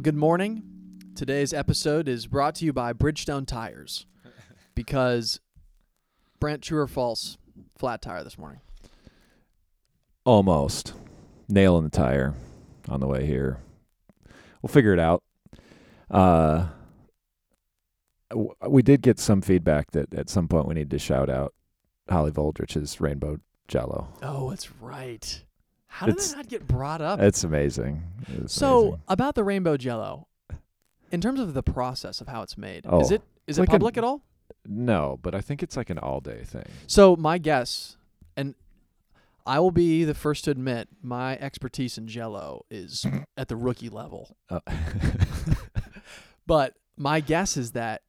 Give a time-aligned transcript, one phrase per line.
[0.00, 0.62] Well, good morning.
[1.14, 4.06] Today's episode is brought to you by Bridgestone Tires
[4.74, 5.40] because
[6.38, 7.36] Brent, true or false,
[7.76, 8.60] flat tire this morning.
[10.24, 10.94] Almost.
[11.50, 12.32] Nail in the tire
[12.88, 13.58] on the way here.
[14.62, 15.22] We'll figure it out.
[16.10, 16.68] Uh,
[18.30, 21.52] w- we did get some feedback that at some point we need to shout out
[22.08, 23.36] Holly Voldrich's Rainbow
[23.68, 24.08] Jello.
[24.22, 25.44] Oh, that's right.
[25.92, 27.20] How did It's- that not get brought up?
[27.20, 28.02] It's amazing.
[28.28, 29.00] It's so, amazing.
[29.08, 30.28] about the rainbow jello,
[31.10, 33.68] in terms of the process of how it's made, is Oh, it is it like
[33.70, 34.22] public at all?
[34.64, 36.64] no, but I think it's like an all day thing.
[36.86, 37.96] So, my guess,
[38.36, 38.54] and
[39.44, 43.04] I will be the first to admit, my expertise in jello is
[43.36, 44.36] at the rookie level.
[44.48, 44.60] Uh,
[46.46, 48.02] But my guess is that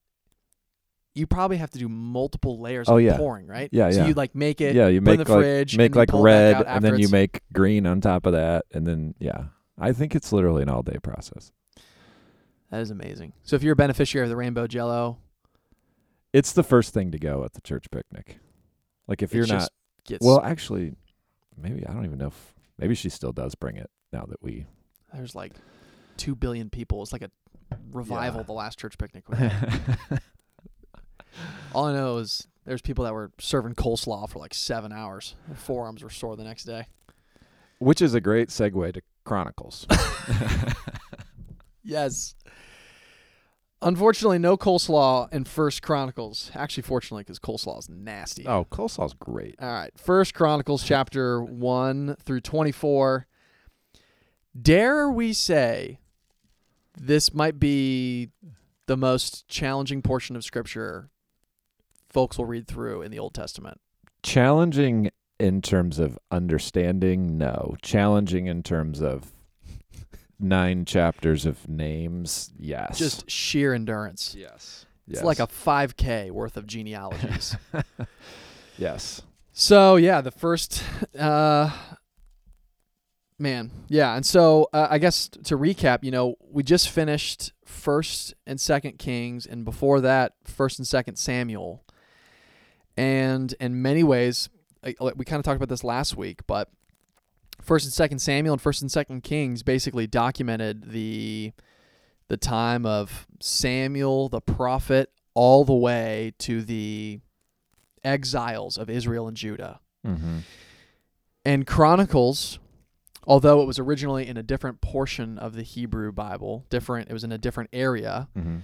[1.13, 3.17] you probably have to do multiple layers Oh, of yeah.
[3.17, 3.69] pouring, right?
[3.71, 4.07] Yeah, so yeah.
[4.07, 6.25] you like make it, yeah, you put make in the like fridge, make like pull
[6.25, 9.45] it back red, and then you make green on top of that, and then yeah.
[9.77, 11.51] I think it's literally an all day process.
[12.69, 13.33] That is amazing.
[13.43, 15.17] So if you're a beneficiary of the rainbow jello,
[16.31, 18.37] It's the first thing to go at the church picnic.
[19.07, 19.69] Like if you're not
[20.21, 20.93] Well, actually,
[21.57, 24.65] maybe I don't even know if maybe she still does bring it now that we.
[25.13, 25.53] there's like
[26.15, 27.01] two billion people.
[27.01, 27.31] It's like a
[27.91, 28.37] revival.
[28.37, 28.41] Yeah.
[28.41, 29.25] of The last church picnic.
[31.73, 35.35] All I know is there's people that were serving coleslaw for like seven hours.
[35.47, 36.87] Their forearms were sore the next day.
[37.79, 39.87] Which is a great segue to Chronicles.
[41.83, 42.35] Yes.
[43.81, 46.51] Unfortunately, no coleslaw in First Chronicles.
[46.53, 48.45] Actually, fortunately, because coleslaw is nasty.
[48.47, 49.55] oh, coleslaw's great.
[49.59, 49.91] All right.
[49.97, 53.25] First Chronicles chapter 1 through 24.
[54.61, 55.97] Dare we say
[56.95, 58.29] this might be
[58.85, 61.09] the most challenging portion of scripture
[62.11, 63.79] folks will read through in the Old Testament?
[64.23, 67.75] Challenging in terms of understanding, no.
[67.81, 69.31] Challenging in terms of
[70.39, 72.97] nine chapters of names, yes.
[72.97, 74.35] Just sheer endurance.
[74.37, 74.85] yes.
[75.07, 77.55] It's like a 5K worth of genealogies.
[78.77, 79.21] yes.
[79.51, 80.83] So yeah, the first,
[81.19, 81.69] uh,
[83.37, 88.33] man, yeah, and so uh, I guess to recap, you know, we just finished First
[88.47, 91.83] and Second Kings, and before that, First and Second Samuel,
[92.97, 94.49] and in many ways,
[94.83, 96.69] we kind of talked about this last week, but
[97.61, 101.53] First and Second Samuel and First and Second Kings basically documented the
[102.27, 107.19] the time of Samuel the prophet all the way to the
[108.03, 109.79] exiles of Israel and Judah.
[110.05, 110.39] Mm-hmm.
[111.45, 112.59] And Chronicles,
[113.25, 117.23] although it was originally in a different portion of the Hebrew Bible, different, it was
[117.23, 118.29] in a different area.
[118.37, 118.57] Mm-hmm.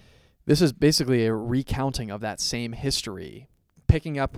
[0.46, 3.50] This is basically a recounting of that same history,
[3.88, 4.38] picking up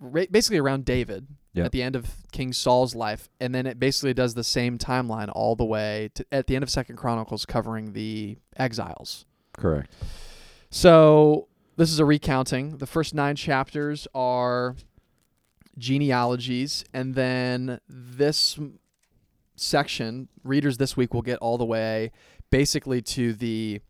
[0.00, 1.66] ra- basically around David Yep.
[1.66, 5.30] at the end of King Saul's life, and then it basically does the same timeline
[5.32, 9.24] all the way to at the end of Second Chronicles, covering the exiles.
[9.56, 9.92] Correct.
[10.70, 11.46] So
[11.76, 12.78] this is a recounting.
[12.78, 14.74] The first nine chapters are
[15.78, 18.58] genealogies, and then this
[19.56, 22.10] section, readers this week will get all the way
[22.50, 23.80] basically to the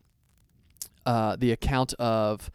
[1.05, 2.51] uh, the account of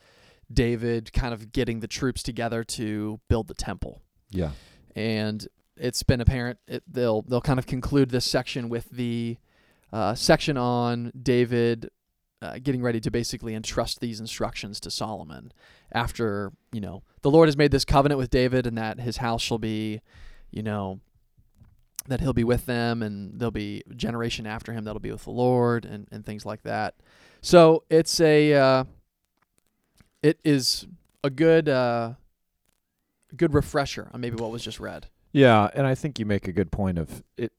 [0.53, 4.51] David kind of getting the troops together to build the temple Yeah.
[4.97, 5.47] and
[5.77, 9.39] it's been apparent it, they'll they'll kind of conclude this section with the
[9.93, 11.89] uh, section on David
[12.43, 15.53] uh, getting ready to basically entrust these instructions to Solomon
[15.93, 19.43] after you know the Lord has made this covenant with David and that his house
[19.43, 20.01] shall be
[20.51, 21.01] you know
[22.09, 25.31] that he'll be with them and there'll be generation after him that'll be with the
[25.31, 26.95] Lord and, and things like that
[27.43, 28.85] so it's a uh,
[30.23, 30.87] it is
[31.25, 32.15] a good uh,
[33.37, 36.53] good refresher on maybe what was just read Yeah, and I think you make a
[36.53, 37.53] good point of it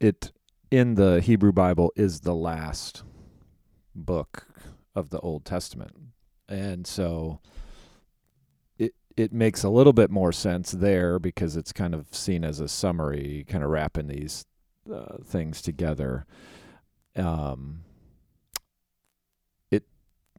[0.00, 0.32] it
[0.70, 3.02] in the Hebrew Bible is the last
[3.94, 4.46] book
[4.94, 5.92] of the Old Testament.
[6.48, 7.40] And so
[8.78, 12.58] it it makes a little bit more sense there because it's kind of seen as
[12.58, 14.46] a summary, kind of wrapping these
[14.92, 16.26] uh, things together.
[17.16, 17.84] Um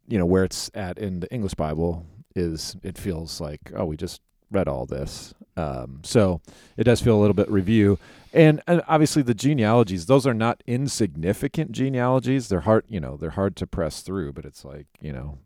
[0.08, 2.06] you know where it's at in the English Bible
[2.36, 4.22] is it feels like oh we just
[4.52, 5.34] read all this.
[5.58, 6.42] Um, so
[6.78, 7.98] it does feel a little bit review.
[8.34, 12.50] And, and obviously the genealogies, those are not insignificant genealogies.
[12.50, 15.40] They're hard, you know, they're hard to press through, but it's like, you know,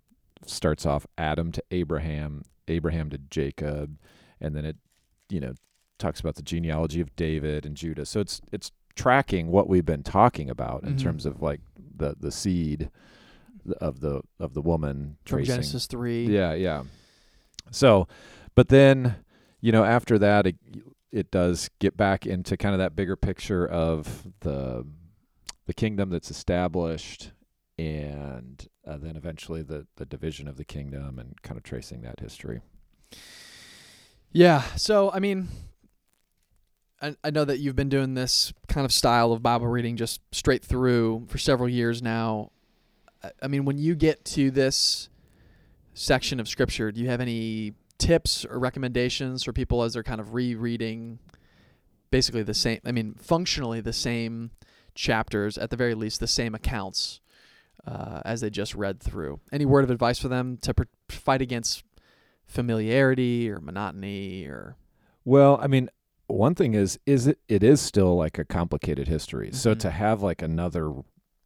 [0.46, 3.98] starts off Adam to Abraham, Abraham to Jacob,
[4.42, 4.78] and then it,
[5.30, 5.54] you know,
[6.00, 8.06] talks about the genealogy of David and Judah.
[8.06, 11.02] So it's it's tracking what we've been talking about in Mhm.
[11.04, 11.62] terms of like
[11.96, 12.90] the the seed
[13.74, 15.56] of the of the woman from tracing.
[15.56, 16.26] Genesis 3.
[16.26, 16.84] Yeah, yeah.
[17.72, 18.08] So,
[18.56, 19.18] but then,
[19.62, 20.56] you know, after that, it,
[21.12, 24.86] it does get back into kind of that bigger picture of the
[25.66, 27.32] the kingdom that's established,
[27.78, 32.20] and uh, then eventually the the division of the kingdom, and kind of tracing that
[32.20, 32.62] history.
[34.32, 34.62] Yeah.
[34.76, 35.48] So, I mean,
[37.02, 40.22] I, I know that you've been doing this kind of style of Bible reading just
[40.32, 42.52] straight through for several years now.
[43.42, 45.10] I, mean, when you get to this
[45.94, 50.22] section of Scripture, do you have any tips or recommendations for people as they're kind
[50.22, 51.20] of rereading
[52.12, 54.52] basically the same, I mean, functionally the same
[54.96, 57.20] chapters, at the very least, the same accounts
[57.86, 59.40] uh, as they just read through?
[59.52, 61.84] Any word of advice for them to pr- fight against
[62.46, 64.78] familiarity or monotony or
[65.26, 65.90] Well, I mean,
[66.28, 69.52] one thing is is it it is still like a complicated history.
[69.52, 69.80] So Mhm.
[69.80, 70.94] to have like another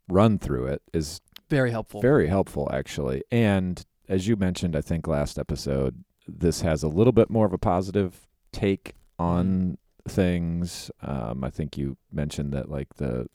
[0.08, 1.22] run through it is
[1.52, 2.02] very helpful.
[2.02, 3.24] very helpful actually.
[3.32, 7.54] And as you mentioned, I think last episode, this has a little bit more of
[7.54, 9.78] a positive take on
[10.08, 10.90] things.
[11.04, 13.28] Um, I think you mentioned that like the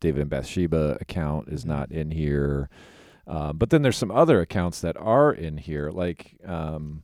[0.00, 1.68] David and Bathsheba account is Mhm.
[1.68, 2.68] not in here.
[3.26, 5.90] Uh, but then there's some other accounts that are in here.
[5.90, 7.02] Like um,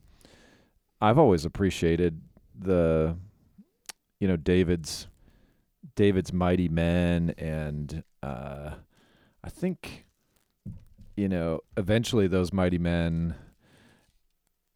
[1.00, 2.20] I've always appreciated
[2.58, 3.16] the,
[4.18, 5.06] you know, David's
[5.96, 8.74] David's mighty men, and uh,
[9.42, 10.04] I think,
[11.16, 13.34] you know, eventually those mighty men.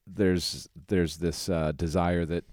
[0.06, 2.44] There's there's this uh, desire that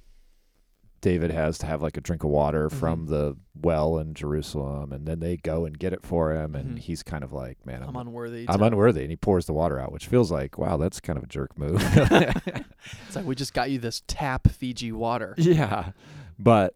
[1.01, 3.09] David has to have like a drink of water from Mhm.
[3.09, 6.79] the well in Jerusalem, and then they go and get it for him, and Mhm.
[6.79, 8.45] he's kind of like, man, I'm I'm, unworthy.
[8.47, 11.23] I'm unworthy, and he pours the water out, which feels like, wow, that's kind of
[11.23, 11.81] a jerk move.
[13.07, 15.35] It's like we just got you this tap Fiji water.
[15.37, 15.91] yeah,
[16.39, 16.75] but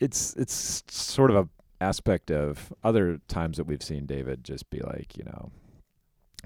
[0.00, 1.48] it's it's sort of a
[1.80, 5.50] aspect of other times that we've seen David just be like, you know,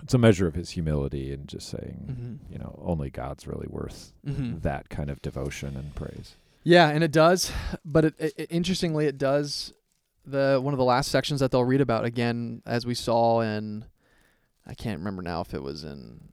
[0.02, 3.68] it's a measure of his humility and just saying, hmm you know, only God's really
[3.68, 6.36] worth hmm that kind of devotion and praise.
[6.62, 7.52] Yeah, and it does,
[7.84, 9.72] but it, it, interestingly, it does
[10.26, 13.84] the one of the last sections that they'll read about again, as we saw in.
[14.66, 16.32] I can't remember now if it was in.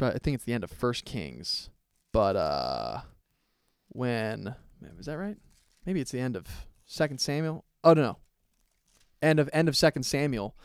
[0.00, 1.68] I think it's the end of First Kings,
[2.12, 3.00] but uh,
[3.88, 4.54] when
[4.96, 5.36] was that right?
[5.84, 6.46] Maybe it's the end of
[6.84, 7.64] Second Samuel.
[7.82, 8.18] Oh no, no,
[9.20, 10.56] end of end of Second Samuel.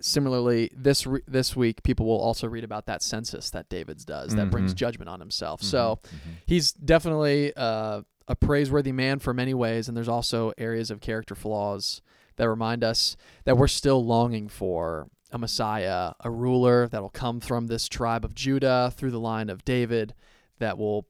[0.00, 4.34] Similarly, this re- this week, people will also read about that census that David's does
[4.34, 4.76] that brings Mhm.
[4.76, 5.62] judgment on himself.
[5.62, 6.34] So Mhm, mhm.
[6.46, 11.34] he's definitely uh, a praiseworthy man for many ways, and there's also areas of character
[11.34, 12.02] flaws
[12.36, 17.40] that remind us that we're still longing for a Messiah, a ruler that will come
[17.40, 20.14] from this tribe of Judah through the line of David,
[20.58, 21.06] that will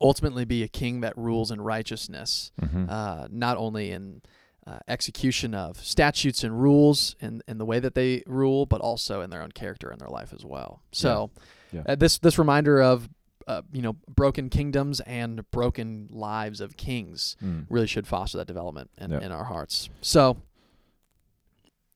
[0.00, 2.88] ultimately be a king that rules in righteousness, Mhm.
[2.90, 4.22] uh, not only in
[4.68, 9.20] uh, execution of statutes and rules and in the way that they rule, but also
[9.22, 10.82] in their own character and their life as well.
[10.92, 11.30] So,
[11.72, 11.82] Yeah.
[11.86, 13.08] Uh, this this reminder of
[13.46, 17.64] uh, you know broken kingdoms and broken lives of kings Mm.
[17.70, 19.20] really should foster that development in, Yeah.
[19.20, 19.88] in our hearts.
[20.02, 20.36] So,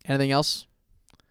[0.07, 0.67] anything else?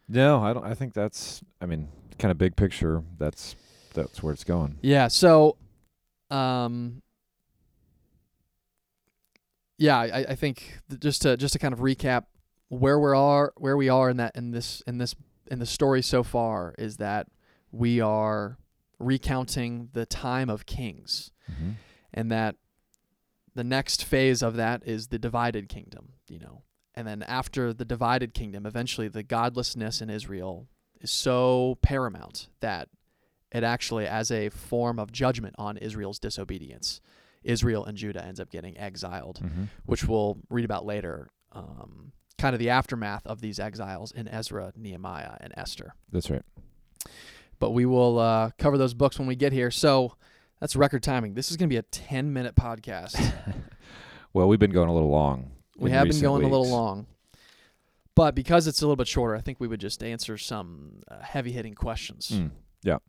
[0.07, 0.65] No, I don't.
[0.65, 1.41] I think that's.
[1.61, 1.88] I mean,
[2.19, 3.03] kind of big picture.
[3.17, 3.55] That's
[3.93, 4.77] that's where it's going.
[4.81, 5.07] Yeah.
[5.07, 5.57] So,
[6.29, 7.01] um,
[9.81, 12.25] yeah, I, I think just to just to kind of recap
[12.69, 15.15] where we are where we are in that in this in this
[15.49, 17.27] in the story so far is that
[17.71, 18.57] we are
[19.00, 21.71] recounting the time of kings Mm-hmm.
[22.13, 22.55] and that
[23.55, 26.61] the next phase of that is the divided kingdom, you know.
[26.95, 30.67] And then after the divided kingdom, eventually the godlessness in Israel
[31.01, 32.88] is so paramount that
[33.51, 37.01] it actually, as a form of judgment on Israel's disobedience,
[37.43, 39.63] Israel and Judah ends up getting exiled, Mm-hmm.
[39.86, 41.29] which we'll read about later.
[41.51, 45.93] Um, kind of the aftermath of these exiles in Ezra, Nehemiah, and Esther.
[46.12, 46.43] That's right.
[47.60, 49.69] But we will uh, cover those books when we get here.
[49.69, 50.15] So
[50.60, 51.33] that's record timing.
[51.36, 53.33] This is going to be a 10 minute podcast.
[54.33, 55.51] Well, we've been going a little long.
[55.77, 57.05] We have been going a little long.
[58.15, 61.19] But because it's a little bit shorter, I think we would just answer some uh,
[61.21, 62.31] heavy hitting questions.
[62.31, 62.51] Mm.
[62.81, 63.00] Yeah.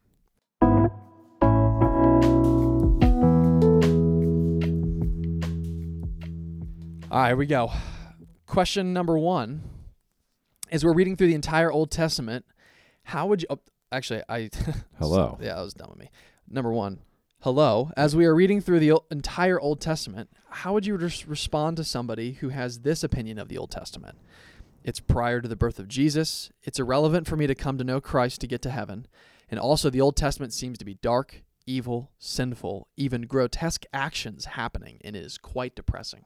[7.12, 7.70] All right, here we go.
[8.46, 9.62] Question number one
[10.70, 12.46] is we're reading through the entire Old Testament.
[13.02, 13.48] How would you.
[13.50, 13.58] Oh,
[13.92, 14.48] actually, I.
[14.98, 15.36] Hello.
[15.38, 16.08] yeah, that was dumb of me.
[16.48, 17.00] Number one,
[17.42, 17.90] hello.
[17.98, 21.76] As we are reading through the o- entire Old Testament, how would you res- respond
[21.76, 24.16] to somebody who has this opinion of the Old Testament?
[24.82, 26.50] It's prior to the birth of Jesus.
[26.62, 29.06] It's irrelevant for me to come to know Christ to get to heaven.
[29.50, 34.98] And also, the Old Testament seems to be dark, evil, sinful, even grotesque actions happening,
[35.04, 36.24] and it is quite depressing.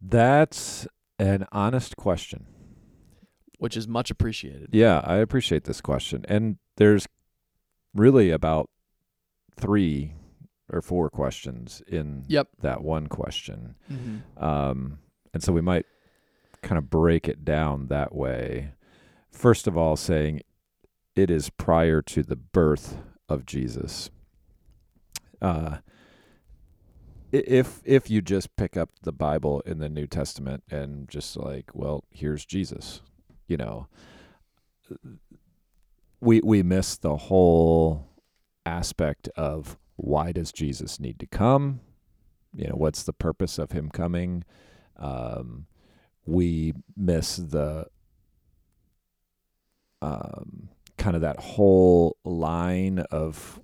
[0.00, 0.86] That's
[1.18, 2.46] an honest question.
[3.58, 4.68] which is much appreciated.
[4.72, 6.24] Yeah, I appreciate this question.
[6.28, 7.08] And there's
[7.92, 8.70] really about
[9.58, 10.12] three
[10.70, 12.48] or four questions in Yep.
[12.60, 13.74] that one question.
[13.90, 14.44] Mm-hmm.
[14.44, 14.98] Um,
[15.34, 15.86] and so we might
[16.62, 18.74] kind of break it down that way.
[19.32, 20.42] First of all, saying
[21.16, 24.08] it is prior to the birth of Jesus.
[25.42, 25.78] Uh,
[27.32, 31.70] if if you just pick up the Bible in the New Testament and just like,
[31.74, 33.02] well, here's Jesus,
[33.46, 33.88] you know,
[36.20, 38.06] we we miss the whole
[38.64, 41.80] aspect of why does Jesus need to come?
[42.54, 44.44] You know, what's the purpose of him coming?
[44.96, 45.66] Um,
[46.24, 47.86] we miss the
[50.00, 53.60] um, kind of that whole line of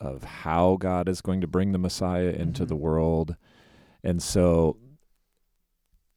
[0.00, 2.68] of how God is going to bring the Messiah into Mhm.
[2.68, 3.36] the world,
[4.02, 4.76] and so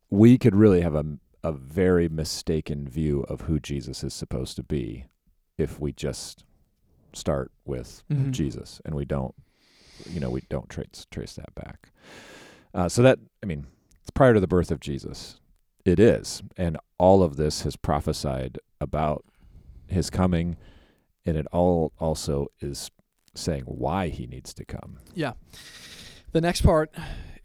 [0.10, 1.06] we could really have a
[1.42, 5.06] a very mistaken view of who Jesus is supposed to be
[5.58, 6.44] if we just
[7.14, 8.32] start with Mhm.
[8.32, 9.34] Jesus and we don't
[10.06, 11.94] you know we don't trace trace that back.
[12.74, 13.68] Uh, so that I mean
[14.02, 15.40] it's prior to the birth of Jesus.
[15.86, 19.24] It is, and all of this has prophesied about
[19.88, 20.58] his coming,
[21.26, 22.92] and it all also is
[23.36, 24.98] saying why he needs to come.
[25.14, 25.34] Yeah.
[26.32, 26.94] The next part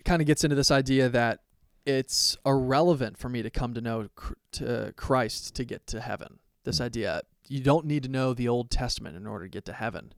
[0.04, 1.40] kind of gets into this idea that
[1.86, 4.08] it's irrelevant for me to come to know
[4.52, 6.38] to Christ to get to heaven.
[6.64, 6.84] This Mm.
[6.84, 10.12] idea you don't need to know the Old Testament in order to get to heaven.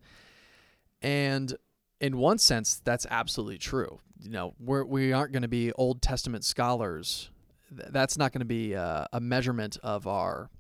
[1.03, 1.57] And
[2.01, 4.01] in one sense, that's absolutely true.
[4.21, 7.31] You know, we're, we aren't going to be Old Testament scholars.
[7.71, 10.51] That's not going to be uh, a measurement of our,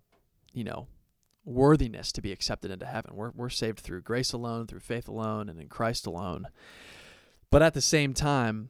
[0.52, 0.88] you know,
[1.46, 3.14] worthiness to be accepted into heaven.
[3.14, 6.48] We're, we're saved through grace alone, through faith alone, and in Christ alone.
[7.50, 8.68] But at the same time,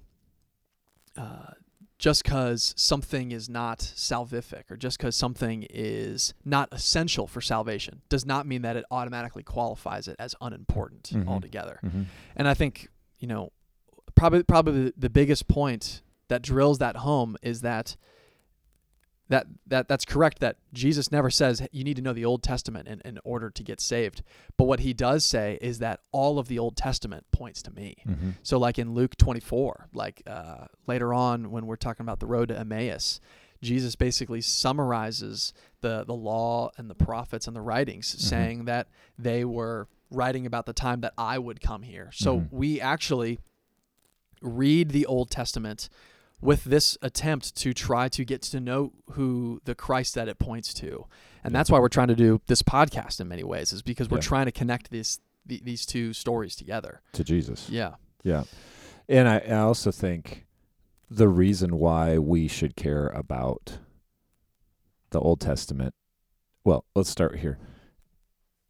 [1.17, 1.53] uh,
[1.99, 8.03] just because something is not salvific or just because something is not essential for salvation
[8.11, 11.27] does not mean that it automatically qualifies it as unimportant Mhm.
[11.27, 11.81] altogether.
[11.83, 12.03] Mm-hmm.
[12.37, 13.51] And I think, you know,
[14.15, 17.97] probably probably the biggest point that drills that home is that
[19.29, 22.87] that that that's correct that Jesus never says you need to know the Old Testament
[22.87, 24.23] in, in order to get saved.
[24.57, 27.97] But what he does say is that all of the Old Testament points to me.
[28.07, 28.31] Mm-hmm.
[28.43, 32.49] So like in Luke 24, like uh, later on when we're talking about the road
[32.49, 33.21] to Emmaus,
[33.63, 38.21] Jesus basically summarizes the the law and the prophets and the writings, Mhm.
[38.21, 38.87] saying that
[39.19, 42.11] they were writing about the time that I would come here.
[42.13, 42.53] So Mhm.
[42.53, 43.41] we actually
[44.41, 45.89] read the Old Testament
[46.41, 50.75] with this attempt to try to get to know who the Christ that it points
[50.75, 51.07] to.
[51.43, 51.59] And Yeah.
[51.59, 54.23] that's why we're trying to do this podcast in many ways is because we're Yeah.
[54.23, 57.03] trying to connect these the, these two stories together.
[57.13, 57.71] To Jesus.
[57.71, 57.95] Yeah.
[58.25, 58.43] Yeah.
[59.09, 60.45] And I, I also think
[61.09, 63.79] the reason why we should care about
[65.11, 65.95] the Old Testament,
[66.65, 67.61] well, let's start here.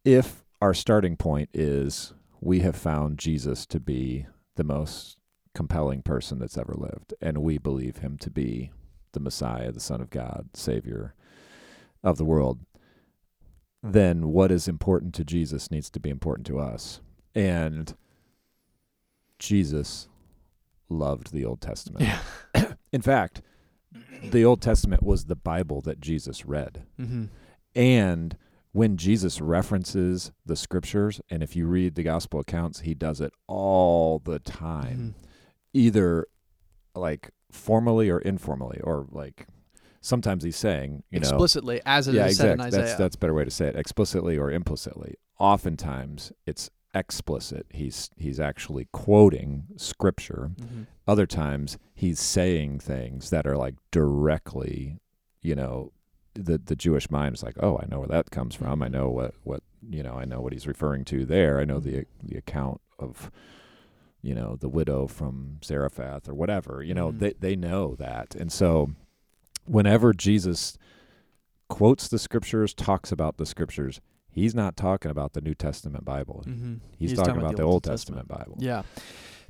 [0.05, 5.17] If our starting point is we have found Jesus to be the most
[5.57, 8.69] compelling person that's ever lived, and we believe him to be
[9.13, 11.15] the Messiah, the Son of God, Savior
[12.03, 12.59] of the world,
[13.81, 17.01] then what is important to Jesus needs to be important to us.
[17.33, 17.95] And
[19.39, 20.07] Jesus
[20.89, 22.05] loved the Old Testament.
[22.05, 22.73] Yeah.
[22.93, 23.41] In fact,
[24.23, 26.83] the Old Testament was the Bible that Jesus read.
[27.01, 27.25] Mm-hmm.
[27.75, 28.37] And
[28.73, 33.33] when Jesus references the scriptures, and if you read the gospel accounts, he does it
[33.47, 35.26] all the time, Mm-hmm.
[35.77, 36.27] Either
[36.95, 39.45] like formally or informally, or like
[40.01, 42.51] sometimes he's saying, you know, Explicitly, as it is yeah, said exactly.
[42.53, 42.81] in Isaiah.
[42.85, 43.75] That's that's a better way to say it.
[43.75, 45.15] Explicitly or implicitly.
[45.39, 47.67] Oftentimes it's explicit.
[47.69, 50.51] He's he's actually quoting scripture.
[50.59, 54.97] hmm Other times he's saying things that are like directly,
[55.41, 55.91] you know,
[56.33, 58.81] the the Jewish mind is like, oh, I know where that comes from.
[58.81, 60.15] I know what what you know.
[60.15, 61.59] I know what he's referring to there.
[61.59, 63.29] I know the the account of
[64.21, 66.83] you know the widow from Zarephath or whatever.
[66.83, 67.19] You know, Mhm.
[67.19, 68.91] they they know that, and so
[69.65, 70.77] whenever Jesus
[71.69, 76.43] quotes the scriptures, talks about the scriptures, he's not talking about the New Testament Bible.
[76.45, 78.55] hmm He's, talking, about, the Old Testament, Bible.
[78.59, 78.83] Yeah.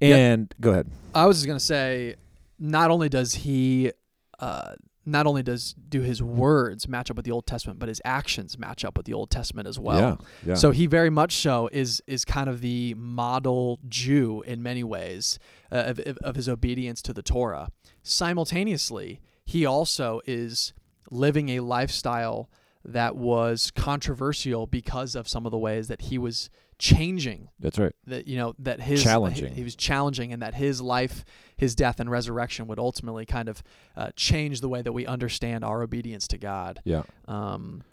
[0.02, 0.90] And go ahead.
[1.14, 2.16] I was just gonna say,
[2.60, 3.92] not only does he,
[4.40, 4.74] uh,
[5.08, 8.60] not only does do his words match up with the Old Testament, but his actions
[8.60, 10.20] match up with the Old Testament as well.
[10.44, 10.56] yeah, yeah.
[10.56, 15.40] So he very much so is is kind of the model Jew in many ways
[15.72, 17.70] uh, of, of of his obedience to the Torah.
[18.04, 20.74] Simultaneously, he also is
[21.10, 22.50] living a lifestyle
[22.84, 27.93] that was controversial because of some of the ways that he was changing that's right.
[28.05, 29.50] that you know that his Challenging.
[29.50, 33.50] he, he was challenging and that his life his death and resurrection would ultimately kind
[33.50, 33.63] of
[33.96, 37.01] uh, change the way that we understand our obedience to god Yeah.
[37.27, 37.84] um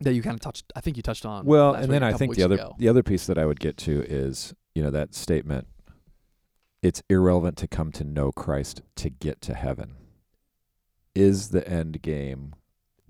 [0.00, 2.34] that you kind of touched i think you touched on Well, and then I think
[2.36, 2.74] the other ago.
[2.78, 5.66] the other piece that I would get to is you know that statement.
[6.82, 9.96] It's irrelevant to come to know Christ to get to heaven.
[11.14, 12.54] is the end game,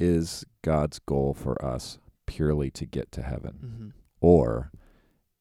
[0.00, 3.58] is God's goal for us purely to get to heaven?
[3.64, 3.88] Mm-hmm.
[4.20, 4.70] Or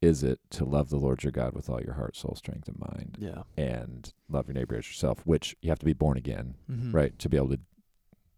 [0.01, 2.79] is it to love the Lord your God with all your heart, soul, strength, and
[2.79, 3.43] mind, Yeah.
[3.57, 5.25] and love your neighbor as yourself?
[5.25, 6.91] Which you have to be born again, Mm-hmm.
[6.93, 7.59] right, to be able to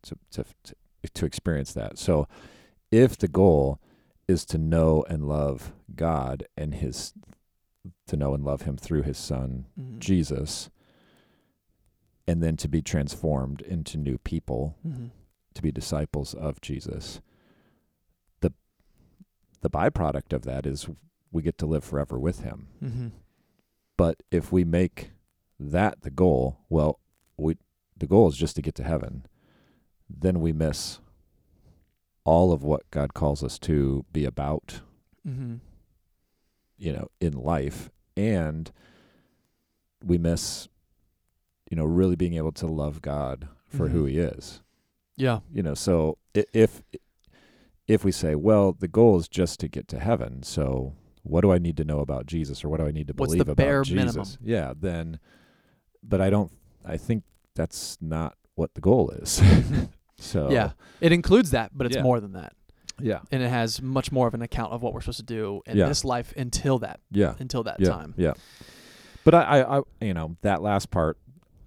[0.04, 0.76] to to to,
[1.14, 1.98] to experience that.
[2.00, 2.28] So,
[2.92, 3.80] if the goal
[4.28, 7.14] is to know and love God and His,
[8.08, 10.00] to know and love Him through His Son Mm-hmm.
[10.00, 10.70] Jesus,
[12.28, 15.08] and then to be transformed into new people, Mm-hmm.
[15.54, 17.22] to be disciples of Jesus.
[19.62, 20.88] The byproduct of that is
[21.32, 22.68] we get to live forever with him.
[22.84, 23.08] Mm-hmm.
[23.98, 25.12] But if we make
[25.60, 27.00] that the goal, well,
[27.38, 27.58] we
[27.98, 29.26] the goal is just to get to heaven.
[30.10, 31.00] Then we miss
[32.24, 34.82] all of what God calls us to be about,
[35.28, 35.56] Mm-hmm.
[36.78, 38.72] you know, in life and
[40.04, 40.68] we miss
[41.70, 44.10] you know really being able to love God for who Mhm.
[44.10, 44.62] he is.
[45.16, 45.40] Yeah.
[45.54, 46.82] you know so i- if
[47.94, 50.94] if we say well the goal is just to get to heaven so
[51.24, 53.32] what do i need to know about jesus or what do i need to What's
[53.34, 54.28] the believe about bare jesus minimum?
[54.42, 55.20] yeah then
[56.02, 56.52] but i don't
[56.86, 57.24] i think
[57.56, 59.42] that's not what the goal is
[60.18, 60.72] so Yeah.
[61.02, 62.04] It includes that, but it's Yeah.
[62.04, 62.54] more than that.
[63.00, 65.62] yeah And it has much more of an account of what we're supposed to do
[65.66, 65.88] in Yeah.
[65.88, 68.14] this life until that yeah until that yeah time.
[68.18, 68.34] yeah
[69.24, 71.18] but I, I i you know that last part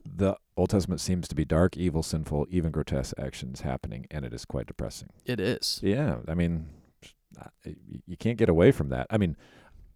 [0.06, 4.32] the old testament seems to be dark evil sinful even grotesque actions happening and it
[4.32, 5.80] is quite depressing It is.
[5.82, 6.68] Yeah, I mean,
[8.06, 9.06] you can't get away from that.
[9.10, 9.36] I mean,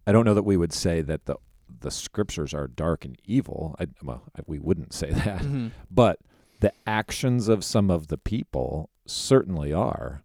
[0.06, 1.36] I don't know that we would say that the
[1.80, 3.76] the scriptures are dark and evil.
[3.78, 5.68] I, well, I- we wouldn't say that, Mm-hmm.
[5.90, 6.18] but
[6.60, 10.24] the actions of some of the people certainly are.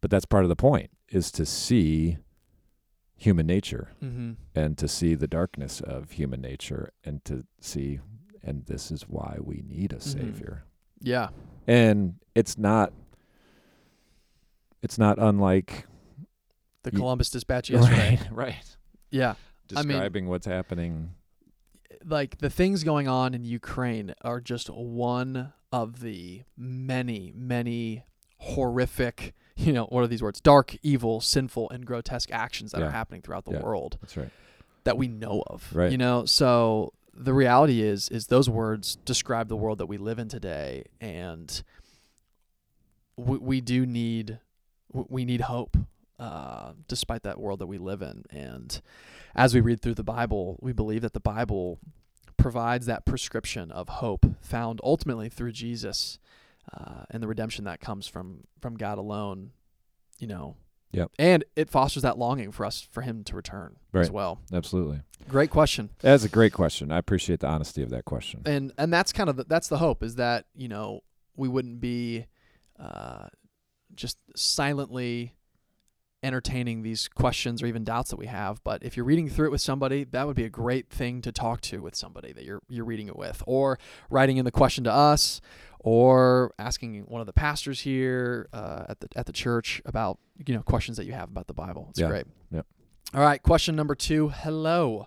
[0.00, 2.18] But that's part of the point is to see
[3.16, 4.32] human nature Mm-hmm.
[4.54, 8.00] and to see the darkness of human nature and to see
[8.42, 10.02] and this is why we need a Mhm.
[10.02, 10.64] savior
[11.00, 11.28] Yeah.
[11.66, 12.92] and it's not
[14.82, 15.86] it's not unlike
[16.82, 18.16] The Columbus Dispatch yesterday.
[18.16, 18.76] right right
[19.10, 19.34] Yeah.
[19.76, 21.14] I mean- describing what's happening
[22.04, 28.04] like the things going on in Ukraine are just one of the many, many
[28.38, 30.40] horrific, you know, what are these words?
[30.40, 32.86] Dark, evil, sinful, and grotesque actions that Yeah.
[32.86, 33.62] are happening throughout the Yeah.
[33.62, 34.30] world that's right
[34.84, 35.70] that we know of.
[35.76, 35.92] Right.
[35.92, 40.18] You know, so the reality is is those words describe the world that we live
[40.18, 41.62] in today and
[43.16, 44.38] we, we do need
[44.92, 45.76] we need hope
[46.18, 48.24] uh, despite that world that we live in.
[48.30, 48.80] And
[49.34, 51.78] as we read through the bible we believe that the bible
[52.36, 56.18] provides that prescription of hope found ultimately through jesus
[56.72, 59.50] uh, and the redemption that comes from from god alone
[60.18, 60.56] you know
[60.92, 61.12] Yep.
[61.18, 64.40] and it fosters that longing for us for him to return as well.
[64.52, 65.02] Absolutely.
[65.28, 65.90] Great question.
[66.00, 66.90] That's a great question.
[66.90, 68.42] I appreciate the honesty of that question.
[68.44, 71.02] And and that's kind of the, that's the hope is that you know
[71.36, 72.26] we wouldn't be
[72.78, 73.28] uh,
[73.94, 75.34] just silently
[76.22, 79.50] entertaining these questions or even doubts that we have but if you're reading through it
[79.50, 82.60] with somebody that would be a great thing to talk to with somebody that you're
[82.68, 83.78] you're reading it with or
[84.10, 85.40] writing in the question to us
[85.78, 90.54] or asking one of the pastors here uh, at the at the church about you
[90.54, 92.08] know questions that you have about the Bible it's Yeah.
[92.08, 92.66] great Yep.
[93.14, 95.06] all right question number 2 hello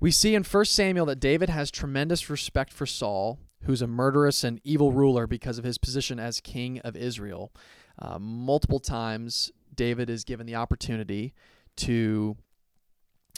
[0.00, 4.44] we see in 1 Samuel that David has tremendous respect for Saul, who's a murderous
[4.44, 7.52] and evil ruler because of his position as king of Israel.
[7.98, 11.32] Uh, multiple times, David is given the opportunity
[11.76, 12.36] to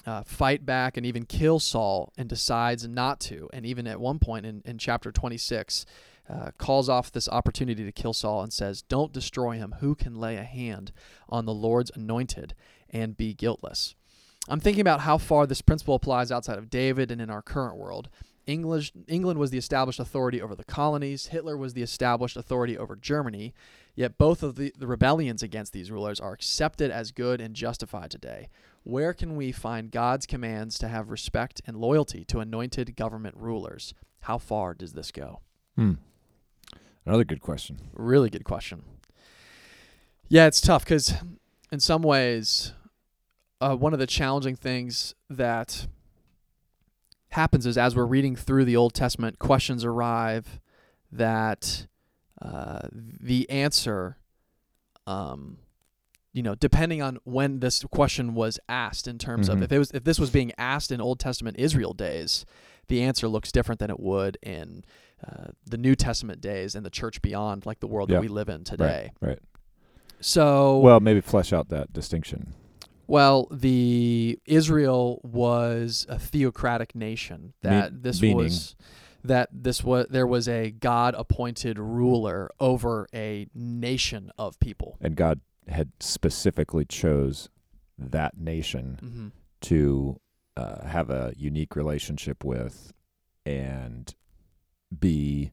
[0.06, 3.48] uh, fight back and even kill Saul and decides not to.
[3.52, 5.84] And even at one point in, in chapter 26,
[6.28, 9.76] uh, calls off this opportunity to kill Saul and says, Don't destroy him.
[9.80, 10.92] Who can lay a hand
[11.28, 12.54] on the Lord's anointed
[12.88, 13.94] and be guiltless?
[14.48, 17.76] I'm thinking about how far this principle applies outside of David and in our current
[17.76, 18.08] world.
[18.50, 21.26] English, England was the established authority over the colonies.
[21.26, 23.54] Hitler was the established authority over Germany.
[23.94, 28.10] Yet both of the, the rebellions against these rulers are accepted as good and justified
[28.10, 28.48] today.
[28.82, 33.94] Where can we find God's commands to have respect and loyalty to anointed government rulers?
[34.20, 35.40] How far does this go?
[35.76, 35.92] hmm.
[37.06, 38.82] another good question Really good question.
[40.28, 41.14] Yeah, it's tough because
[41.72, 42.72] in some ways,
[43.60, 45.86] uh, one of the challenging things that
[47.30, 50.60] happens is as we're reading through the Old Testament, questions arrive
[51.12, 51.86] that
[52.42, 54.16] uh, the answer,
[55.06, 55.58] um,
[56.32, 59.52] you know, depending on when this question was asked, in terms Mhm.
[59.54, 62.46] of if it was if this was being asked in Old Testament Israel days,
[62.88, 64.84] the answer looks different than it would in
[65.26, 68.48] uh, the New Testament days and the church beyond, like the world that we live
[68.48, 69.10] in today.
[69.20, 69.38] right
[70.20, 72.54] So, well maybe flesh out that distinction
[73.10, 77.54] well, the Israel was a theocratic nation.
[77.62, 78.36] That this meaning?
[78.36, 78.76] was
[79.24, 84.96] that this was there was a God appointed ruler over a nation of people.
[85.00, 87.48] And God had specifically chose
[87.98, 89.28] that nation Mm-hmm.
[89.62, 90.20] to
[90.56, 92.92] uh, have a unique relationship with
[93.44, 94.14] and
[94.98, 95.52] be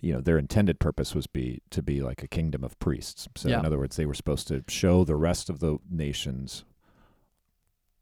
[0.00, 3.48] you know their intended purpose was be to be like a kingdom of priests so
[3.48, 3.60] Yeah.
[3.60, 6.64] in other words they were supposed to show the rest of the nations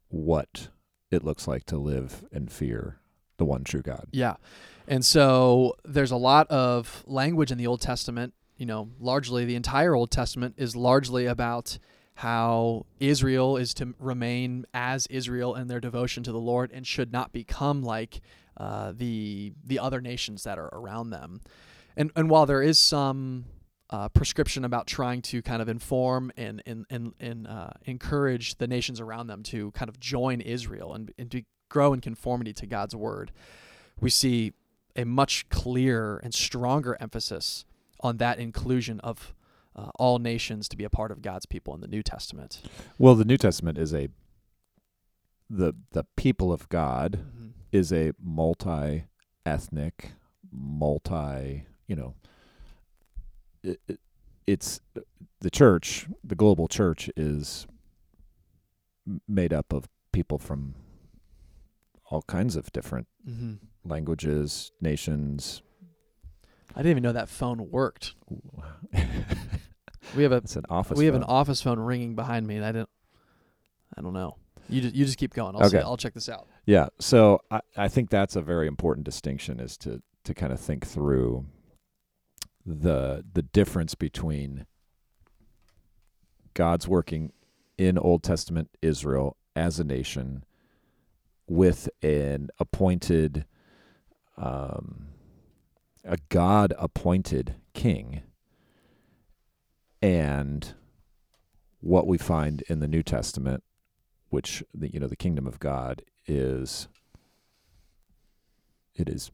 [0.09, 0.69] what
[1.11, 2.97] it looks like to live and fear
[3.37, 4.35] the one true god Yeah.
[4.89, 9.55] And so there's a lot of language in the Old Testament, you know, largely the
[9.55, 11.77] entire Old Testament is largely about
[12.15, 17.11] how Israel is to remain as Israel in their devotion to the Lord and should
[17.11, 18.21] not become like
[18.55, 21.41] uh, the the other nations that are around them.
[21.97, 23.45] And and while there is some
[23.89, 28.67] uh, prescription about trying to kind of inform and and and, and uh, encourage the
[28.67, 32.65] nations around them to kind of join Israel and, and to grow in conformity to
[32.65, 33.31] God's word,
[33.99, 34.53] we see
[34.95, 37.65] a much clearer and stronger emphasis
[37.99, 39.33] on that inclusion of
[39.75, 42.61] uh, all nations to be a part of God's people in the New Testament.
[42.97, 44.09] well the new testament is a
[45.49, 47.19] the the people of god
[47.71, 49.05] is a multi
[49.45, 50.11] ethnic,
[50.51, 52.13] multi, you know,
[53.63, 53.99] it, it,
[54.45, 54.79] it's
[55.41, 57.67] the church, the global church is
[59.27, 60.75] made up of people from
[62.09, 63.55] all kinds of different Mm-hmm.
[63.83, 65.61] languages, nations.
[66.73, 68.15] I didn't even know that phone worked.
[70.15, 70.97] We have a It's an office.
[70.97, 71.29] we have an phone.
[71.29, 72.87] office phone ringing behind me, and I didn't.
[73.97, 74.37] I don't know.
[74.69, 75.55] You just, you just keep going.
[75.57, 76.47] I'll see, I'll check this out.
[76.65, 76.87] Yeah.
[76.99, 80.85] So I, I think that's a very important distinction is to to kind of think
[80.87, 81.45] through
[82.67, 84.65] the the difference between
[86.53, 87.31] God's working
[87.77, 90.43] in Old Testament Israel as a nation
[91.47, 93.45] with an appointed
[94.35, 95.07] um
[96.03, 98.21] a God appointed king
[100.01, 100.73] and
[101.79, 103.63] what we find in the New Testament
[104.29, 106.89] which the you know the kingdom of God is
[108.93, 109.31] it is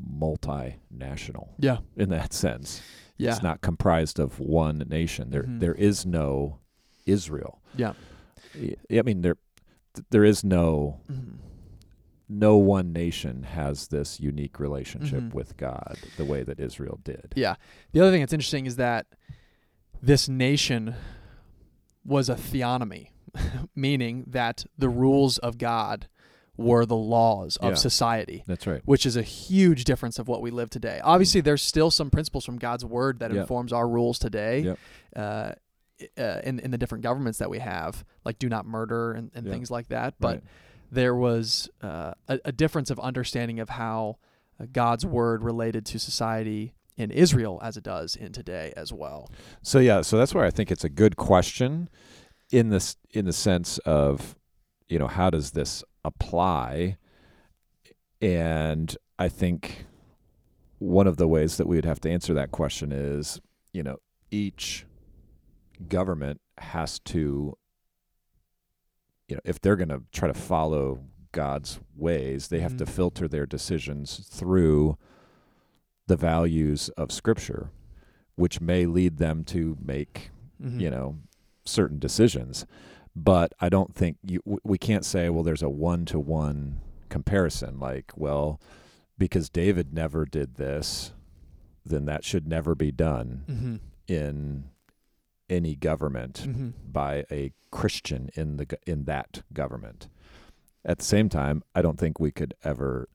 [0.00, 1.78] multinational Yeah.
[1.96, 2.82] in that sense.
[3.16, 3.30] Yeah.
[3.32, 5.30] It's not comprised of one nation.
[5.30, 5.60] There Mhm.
[5.60, 6.58] there is no
[7.06, 7.60] Israel.
[7.76, 7.92] Yeah.
[8.90, 9.36] I mean there
[10.10, 11.38] there is no Mhm.
[12.28, 15.34] no one nation has this unique relationship Mhm.
[15.34, 17.32] with God the way that Israel did.
[17.36, 17.56] Yeah.
[17.92, 19.06] The other thing that's interesting is that
[20.02, 20.94] this nation
[22.04, 23.08] was a theonomy,
[23.76, 26.08] meaning that the rules of God
[26.56, 27.74] were the laws of Yeah.
[27.76, 28.82] society, That's right.
[28.84, 31.00] which is a huge difference of what we live today.
[31.02, 33.40] Obviously, there's still some principles from God's word that Yep.
[33.42, 34.60] informs our rules today.
[34.60, 34.78] Yep.
[35.16, 35.52] Uh,
[36.18, 39.46] uh, in in the different governments that we have, like do not murder and, and
[39.46, 39.52] Yeah.
[39.52, 40.44] things like that, but right.
[40.90, 44.16] there was uh, a, a difference of understanding of how
[44.60, 49.30] uh, God's word related to society in Israel as it does in today as well.
[49.62, 51.88] So yeah, so that's where I think it's a good question
[52.50, 54.34] in this in the sense of
[54.88, 56.96] you know how does this apply
[58.20, 59.86] and I think
[60.78, 63.40] one of the ways that we would have to answer that question is
[63.72, 63.98] you know
[64.30, 64.84] each
[65.88, 67.56] government has to
[69.28, 71.00] you know if they're going to try to follow
[71.32, 72.88] God's ways they have to Mhm.
[72.90, 74.98] filter their decisions through
[76.06, 77.70] the values of scripture
[78.34, 80.80] which may lead them to make Mhm.
[80.80, 81.18] you know
[81.64, 82.66] certain decisions
[83.14, 87.78] but i don't think you we can't say well there's a one to one comparison
[87.78, 88.58] like well
[89.18, 91.12] because david never did this
[91.84, 93.80] then that should never be done Mhm.
[94.08, 94.64] in
[95.50, 96.72] any government Mhm.
[96.90, 100.08] by a christian in the in that government
[100.84, 103.08] at the same time i don't think we could ever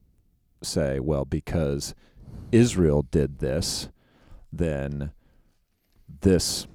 [0.62, 1.94] say well because
[2.52, 3.88] israel did this
[4.52, 5.10] then
[6.20, 6.66] this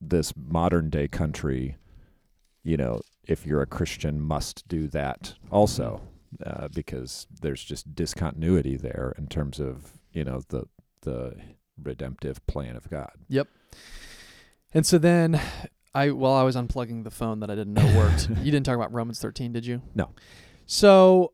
[0.00, 1.76] this modern day country
[2.62, 6.00] you know if you're a christian must do that also
[6.44, 10.64] uh, because there's just discontinuity there in terms of you know the
[11.02, 11.34] the
[11.82, 13.48] redemptive plan of god Yep.
[14.74, 15.40] And so then
[15.94, 18.28] I while I was unplugging the phone that I didn't know worked.
[18.42, 19.82] you didn't talk about Romans 13, did you?
[19.94, 20.10] No.
[20.66, 21.32] So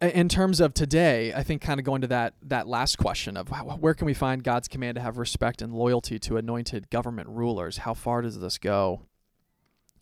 [0.00, 3.48] in terms of today, I think kind of going to that that last question of
[3.80, 7.78] where can we find God's command to have respect and loyalty to anointed government rulers?
[7.78, 9.02] How far does this go?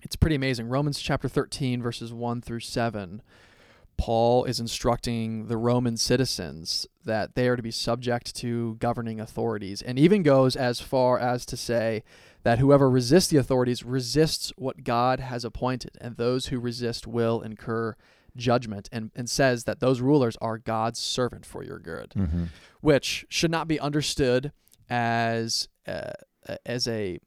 [0.02, 0.68] It's pretty amazing.
[0.68, 3.22] Romans chapter 13 verses 1 through 7.
[3.98, 9.80] Paul is instructing the Roman citizens that they are to be subject to governing authorities
[9.82, 12.02] and even goes as far as to say
[12.42, 17.40] that whoever resists the authorities resists what God has appointed, and those who resist will
[17.42, 17.94] incur
[18.34, 22.44] judgment and, and says that those rulers are God's servant for your good, Mm-hmm.
[22.80, 24.50] which should not be understood
[24.90, 26.12] as uh,
[26.66, 27.20] as a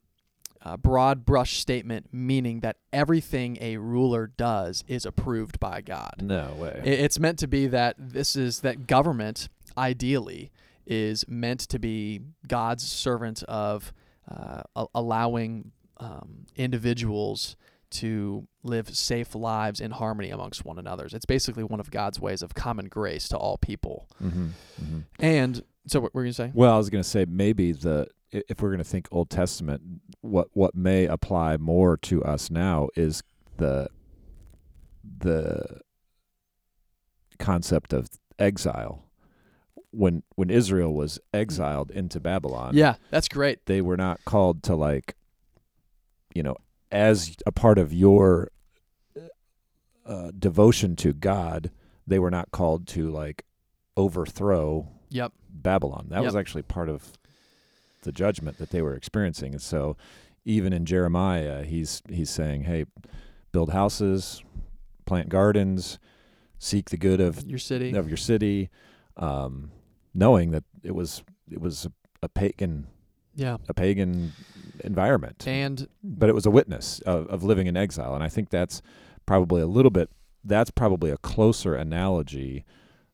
[0.65, 6.15] uh, broad brush statement, meaning that everything a ruler does is approved by God.
[6.21, 6.81] No way.
[6.83, 9.47] It- It's meant to be that this is that government
[9.77, 10.51] ideally
[10.87, 13.93] is meant to be God's servant of
[14.29, 17.55] uh, a- allowing um, individuals
[17.91, 21.05] to live safe lives in harmony amongst one another.
[21.11, 24.07] It's basically one of God's ways of common grace to all people.
[24.21, 24.47] mm-hmm.
[24.81, 24.99] Mm-hmm.
[25.19, 26.51] And so, what were you gonna say?
[26.53, 29.81] Well, I was going to say maybe the if we're going to think Old Testament,
[30.21, 33.21] what what may apply more to us now is
[33.57, 33.87] the
[35.19, 35.81] the
[37.39, 38.09] concept of
[38.39, 39.03] exile.
[39.91, 43.65] When when Israel was exiled into Babylon, Yeah, that's great.
[43.65, 45.15] they were not called to like
[46.33, 46.55] you know
[46.91, 48.49] as a part of your
[50.05, 51.71] uh, devotion to God,
[52.05, 53.43] they were not called to like
[53.97, 55.31] overthrow Yep.
[55.49, 56.07] Babylon.
[56.09, 57.13] That was actually part of
[58.05, 59.51] the judgment that they were experiencing.
[59.53, 59.97] And so
[60.45, 62.85] even in Jeremiah, he's he's saying, "Hey,
[63.51, 64.41] build houses,
[65.05, 65.99] plant gardens,
[66.57, 67.91] seek the good of Your city.
[67.93, 68.69] of your city,"
[69.17, 69.71] um,
[70.13, 71.91] knowing that it was it was a,
[72.23, 72.87] a pagan
[73.35, 73.57] Yeah.
[73.69, 74.31] a pagan
[74.83, 78.13] environment, And but it was a witness of, of living in exile.
[78.15, 78.81] And I think that's
[79.25, 80.09] probably a little bit
[80.43, 82.63] that's probably a closer analogy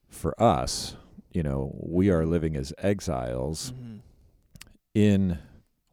[0.09, 0.97] for us.
[1.31, 3.99] You know, we are living as exiles Mhm.
[4.93, 5.39] In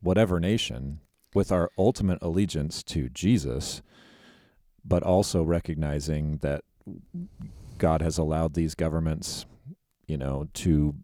[0.01, 1.01] whatever nation
[1.35, 3.83] with our ultimate allegiance to Jesus,
[4.85, 6.65] but also recognizing that
[7.77, 9.47] God has allowed these governments,
[10.07, 10.95] you know, to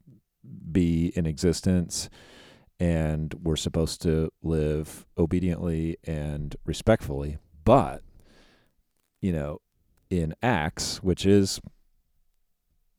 [0.73, 2.09] be in existence
[2.81, 7.39] and we're supposed to live obediently and respectfully.
[7.65, 8.03] But,
[9.21, 9.61] you know,
[10.11, 11.61] in Acts, which is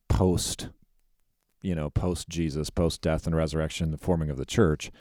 [0.07, 0.69] post
[1.65, 4.91] you know, post Jesus, post death and resurrection, the forming of the church,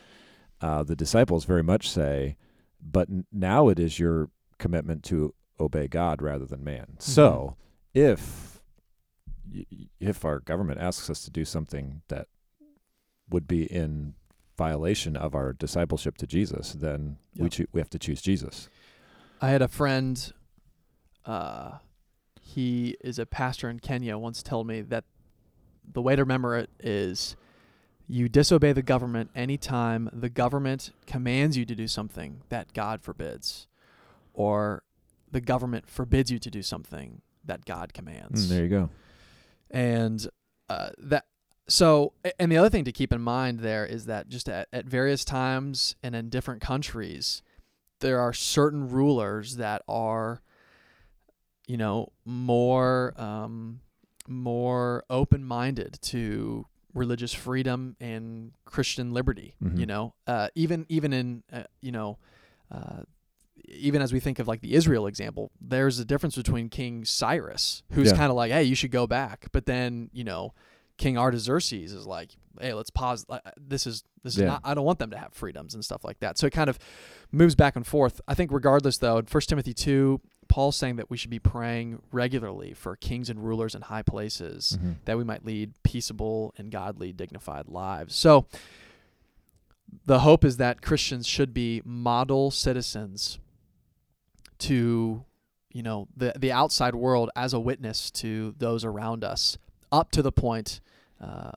[0.61, 2.37] uh, the disciples very much say,
[2.81, 6.97] but n- now it is your commitment to obey God rather than man.
[6.99, 7.57] So
[7.93, 8.51] if
[10.01, 12.27] if our government asks us to do something that
[13.29, 14.15] would be in
[14.57, 17.53] violation of our discipleship to Jesus, then we Yep.
[17.53, 18.69] choo- we have to choose Jesus.
[19.41, 20.33] I had a friend,
[21.27, 21.79] uh,
[22.41, 25.05] he is a pastor in Kenya, once told me that
[25.93, 27.37] the way to remember it is
[28.07, 33.67] you disobey the government anytime the government commands you to do something that God forbids,
[34.35, 34.83] or
[35.31, 38.47] the government forbids you to do something that God commands.
[38.47, 38.91] Mm, there you go.
[39.71, 40.27] and
[40.69, 41.25] uh, that
[41.69, 44.85] so and the other thing to keep in mind there is that just at, at
[44.87, 47.43] various times and in different countries
[48.01, 50.43] there are certain rulers that are
[51.67, 53.81] you know more um,
[54.29, 54.64] more
[55.65, 59.89] open-minded to religious freedom and Christian liberty you Mhm.
[59.89, 62.19] know uh, even even in uh, you know
[62.71, 63.03] uh,
[63.69, 67.83] even as we think of like the Israel example, there's a difference between King Cyrus,
[67.93, 68.17] who's Yeah.
[68.17, 70.53] kind of like, hey, you should go back, but then you know,
[70.99, 73.25] King Artaxerxes is like, hey, let's pause.
[73.57, 74.47] This is this is Yeah.
[74.49, 74.61] not.
[74.65, 76.37] I don't want them to have freedoms and stuff like that.
[76.39, 76.79] So it kind of
[77.33, 78.21] moves back and forth.
[78.29, 82.73] I think regardless, though, First Timothy two, Paul's saying that we should be praying regularly
[82.75, 84.97] for kings and rulers in high places Mhm.
[85.05, 88.15] that we might lead peaceable and godly, dignified lives.
[88.15, 88.47] So
[90.07, 93.39] the hope is that Christians should be model citizens
[94.59, 95.25] to,
[95.73, 99.59] you know, the the outside world as a witness to those around us,
[99.93, 100.81] up to the point
[101.21, 101.53] uh,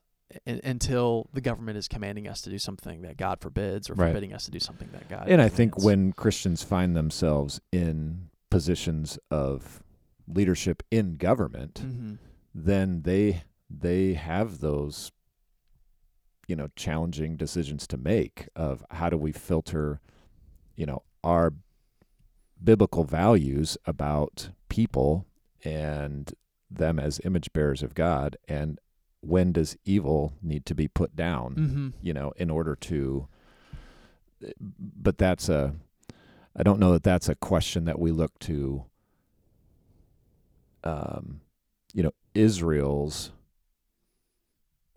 [0.46, 4.10] un- until the government is commanding us to do something that God forbids, or Right.
[4.10, 5.28] forbidding us to do something that God.
[5.28, 9.82] And I think when Christians find themselves in positions of
[10.28, 12.18] leadership in government, Mhm.
[12.54, 15.12] then they they have those
[16.48, 20.00] you know challenging decisions to make of how do we filter
[20.76, 21.54] you know our
[22.64, 25.26] biblical values about people
[25.66, 26.34] and
[26.72, 28.80] them as image bearers of God and
[29.22, 31.94] when does evil need to be put down Mhm.
[32.02, 33.28] you know, in order to.
[34.60, 35.76] But that's a,
[36.58, 38.86] I don't know that that's a question that we look to.
[40.84, 41.42] Um,
[41.94, 43.32] you know, Israel's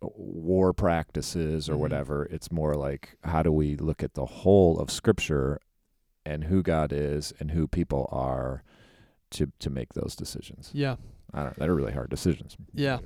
[0.02, 1.78] war practices or Mhm.
[1.80, 2.24] whatever.
[2.26, 5.60] It's more like how do we look at the whole of Scripture
[6.24, 8.62] and who God is and who people are
[9.30, 10.70] to to make those decisions.
[10.72, 10.96] Yeah.
[11.32, 11.56] I don't.
[11.58, 12.56] They're really hard decisions.
[12.72, 12.98] Yeah.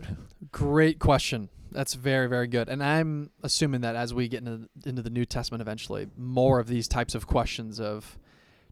[0.53, 1.49] Great question.
[1.73, 2.69] That's very, very good.
[2.69, 6.69] And I'm assuming that as we get into, into the New Testament eventually, more of
[6.69, 8.17] these types of questions of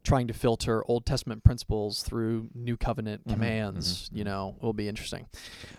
[0.04, 4.08] trying to filter Old Testament principles through New Covenant Mhm, commands.
[4.10, 5.26] mhm, You know, will be interesting.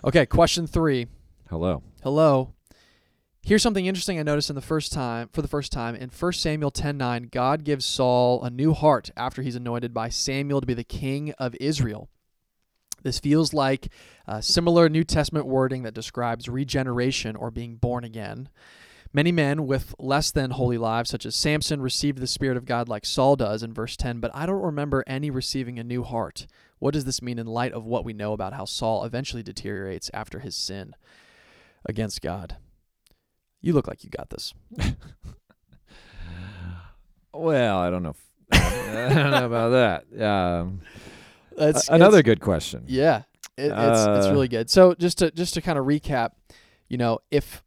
[0.04, 1.08] Okay, question three.
[1.50, 1.84] Hello.
[2.04, 2.54] Hello.
[3.42, 6.40] Here's something interesting I noticed in the first time for the first time in 1
[6.40, 10.74] Samuel 10:9, God gives Saul a new heart after he's anointed by Samuel to be
[10.74, 12.10] the king of Israel.
[13.04, 13.92] This feels like
[14.26, 18.48] a similar New Testament wording that describes regeneration or being born again.
[19.15, 22.89] Many men with less than holy lives, such as Samson, received the Spirit of God
[22.89, 26.47] like Saul does in verse 10, but I don't remember any receiving a new heart.
[26.80, 30.10] What does this mean in light of what we know about how Saul eventually deteriorates
[30.13, 30.95] after his sin
[31.86, 32.58] against God?
[33.62, 34.54] You look like you got this.
[37.36, 38.12] Well, I don't know.
[38.12, 38.23] If,
[38.62, 40.23] I don't know about that.
[40.23, 40.82] Um,
[41.58, 42.84] That's a- another good question.
[42.88, 43.23] Yeah,
[43.58, 44.69] it, it's it's Uh, really good.
[44.69, 46.32] So just to just to kind of recap,
[46.89, 47.63] you know, if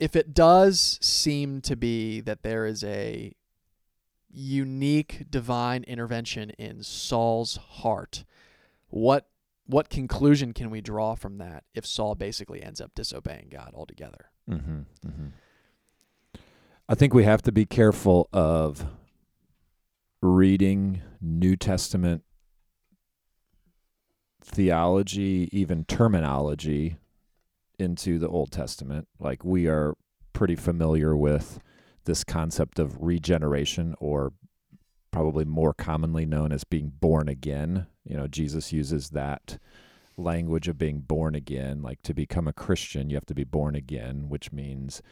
[0.00, 3.34] if it does seem to be that there is a
[4.32, 8.24] unique divine intervention in Saul's heart,
[8.88, 9.26] what
[9.66, 14.30] what conclusion can we draw from that if Saul basically ends up disobeying God altogether?
[14.50, 15.26] Mm-hmm, mm-hmm.
[16.88, 18.84] I think we have to be careful of
[20.20, 22.24] reading New Testament
[24.42, 26.96] theology, even terminology,
[27.80, 29.08] into the Old Testament.
[29.18, 29.94] Like we are
[30.32, 31.58] pretty familiar with
[32.04, 34.32] this concept of regeneration, or
[35.10, 37.86] probably more commonly known as being born again.
[38.04, 39.58] You know, Jesus uses that
[40.16, 41.82] language of being born again.
[41.82, 45.02] Like to become a Christian, you have to be born again, which means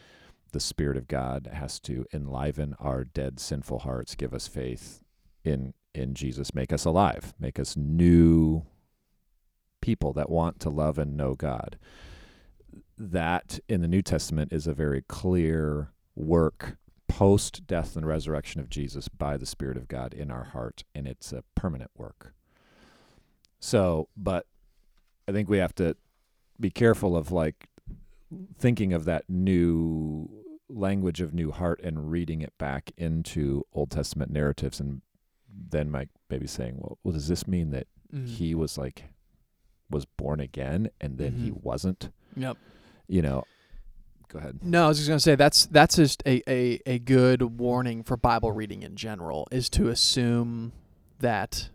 [0.51, 5.03] the Spirit of God has to enliven our dead, sinful hearts, give us faith
[5.43, 8.63] in in Jesus, make us alive, make us new
[9.81, 11.77] people that want to love and know God.
[13.01, 16.75] That in the New Testament is a very clear work
[17.07, 21.07] post death and resurrection of Jesus by the Spirit of God in our heart, and
[21.07, 22.33] it's a permanent work.
[23.59, 24.45] So, but
[25.27, 25.95] I think we have to
[26.59, 27.69] be careful of like
[28.57, 30.29] thinking of that new
[30.69, 35.01] language of new heart and reading it back into Old Testament narratives and
[35.71, 38.25] then Mike maybe saying, well, well does this mean that Mm-hmm.
[38.25, 39.03] he was like
[39.91, 41.61] was born again and then he Mhm.
[41.61, 42.09] wasn't?
[42.35, 42.57] Yep.
[43.09, 43.43] You know,
[44.29, 44.59] go ahead.
[44.61, 48.15] No, I was just gonna say that's that's just a, a, a good warning for
[48.15, 50.71] Bible reading in general is to assume
[51.19, 51.69] that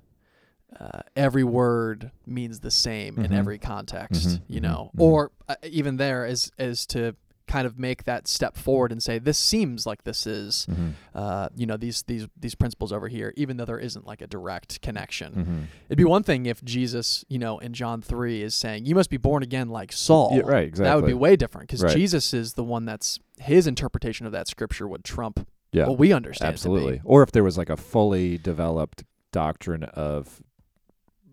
[0.78, 3.36] uh, every word means the same in Mhm.
[3.38, 5.00] every context, Mhm, you know, mhm.
[5.00, 7.16] or uh, even there is is to
[7.54, 10.90] kind of make that step forward and say this seems like this is Mm-hmm.
[11.14, 14.26] uh, you know these these these principles over here, even though there isn't like a
[14.26, 15.30] direct connection.
[15.32, 15.60] Mm-hmm.
[15.88, 19.10] It'd be one thing if Jesus, you know, in John three is saying you must
[19.10, 20.30] be born again like Saul.
[20.34, 20.88] Yeah, right, exactly.
[20.88, 21.94] That would be way different because Right.
[21.94, 25.86] Jesus is the one that's his interpretation of that scripture would trump yeah.
[25.88, 26.54] what we understand.
[26.54, 26.74] it to be.
[26.74, 27.00] Absolutely.
[27.04, 30.42] Or if there was like a fully developed doctrine of,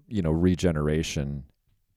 [0.08, 1.46] you know, regeneration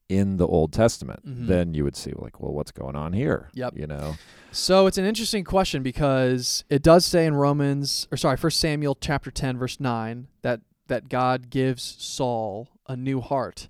[0.07, 1.47] in the Old Testament, Mhm.
[1.47, 3.49] then you would see like, well, what's going on here?
[3.53, 3.77] Yep.
[3.77, 4.15] You know.
[4.51, 8.95] So it's an interesting question because it does say in Romans, or sorry, First Samuel
[9.01, 13.67] chapter ten, verse nine, that that God gives Saul a new heart.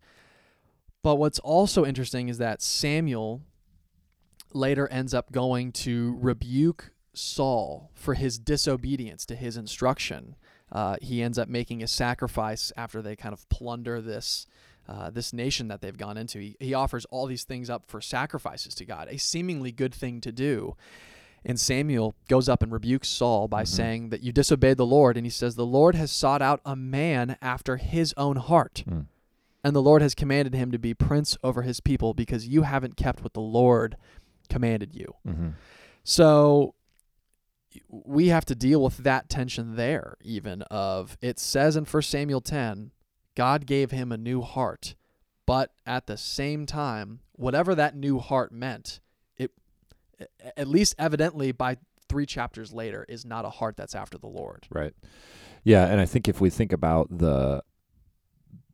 [1.01, 3.41] But what's also interesting is that Samuel
[4.53, 10.35] later ends up going to rebuke Saul for his disobedience to his instruction.
[10.71, 14.47] Uh, he ends up making a sacrifice after they kind of plunder this
[14.87, 16.39] uh, this nation that they've gone into.
[16.39, 20.21] He, he offers all these things up for sacrifices to God, a seemingly good thing
[20.21, 20.75] to do.
[21.43, 23.67] And Samuel goes up and rebukes Saul by Mhm.
[23.67, 25.15] saying that you disobeyed the Lord.
[25.17, 28.83] And he says, The Lord has sought out a man after his own heart.
[28.87, 29.05] Mm.
[29.63, 32.97] And the Lord has commanded him to be prince over his people because you haven't
[32.97, 33.95] kept what the Lord
[34.49, 35.15] commanded you.
[35.27, 35.49] Mm-hmm.
[36.03, 36.75] So
[37.89, 42.41] we have to deal with that tension there, even of it says in 1 Samuel
[42.41, 42.91] 10,
[43.35, 44.95] God gave him a new heart.
[45.45, 48.99] But at the same time, whatever that new heart meant,
[49.37, 49.51] it
[50.57, 51.77] at least evidently by
[52.09, 54.67] three chapters later is not a heart that's after the Lord.
[54.71, 54.93] Right.
[55.63, 57.61] Yeah, and I think if we think about the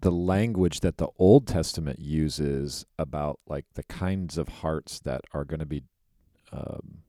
[0.01, 5.45] the language that the Old Testament uses about like the kinds of hearts that are
[5.45, 5.83] going to be
[6.51, 7.03] um,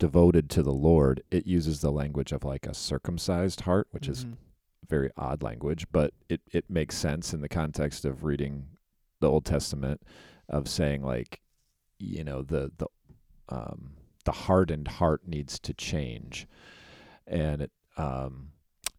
[0.00, 4.24] devoted to the Lord, it uses the language of like a circumcised heart, which is
[4.24, 4.36] Mhm.
[4.88, 8.66] Very odd language, but it, it makes sense in the context of reading
[9.20, 10.02] the Old Testament
[10.48, 11.40] of saying like,
[11.98, 12.86] you know, the the
[13.48, 13.92] um,
[14.24, 16.46] the hardened heart needs to change,
[17.26, 18.50] and it um,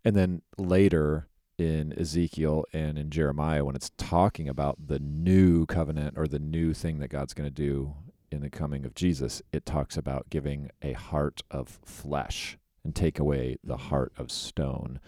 [0.06, 1.28] and then later
[1.58, 6.74] in Ezekiel and in Jeremiah when it's talking about the new covenant or the new
[6.74, 7.94] thing that God's going to do
[8.32, 13.20] in the coming of Jesus, it talks about giving a heart of flesh and take
[13.20, 15.00] away the heart of stone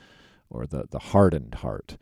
[0.50, 1.98] or the the hardened heart.